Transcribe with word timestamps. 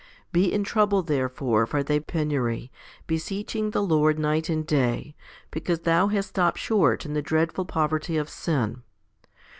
Be 0.31 0.51
in 0.51 0.63
trouble 0.63 1.03
therefore 1.03 1.67
for 1.67 1.83
thy 1.83 1.99
penury, 1.99 2.71
beseeching 3.05 3.69
the 3.69 3.83
Lord 3.83 4.17
night 4.17 4.49
and 4.49 4.65
day, 4.65 5.15
because 5.51 5.81
thou 5.81 6.07
hast 6.07 6.29
stopped 6.29 6.57
short 6.57 7.05
in 7.05 7.13
the 7.13 7.21
dreadful 7.21 7.65
poverty 7.65 8.17
of 8.17 8.27
sin. 8.27 8.81